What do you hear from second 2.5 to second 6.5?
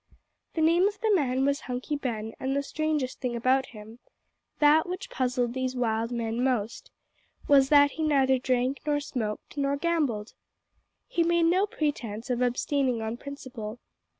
the strangest thing about him that which puzzled these wild men